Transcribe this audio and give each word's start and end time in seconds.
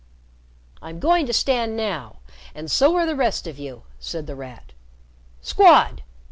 "I'm 0.81 0.97
going 0.97 1.27
to 1.27 1.31
stand 1.31 1.77
now, 1.77 2.21
and 2.55 2.71
so 2.71 2.95
are 2.95 3.05
the 3.05 3.15
rest 3.15 3.45
of 3.45 3.59
you," 3.59 3.83
said 3.99 4.25
The 4.25 4.35
Rat. 4.35 4.73
"Squad! 5.43 6.01